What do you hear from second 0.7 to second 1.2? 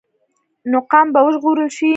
نو قام به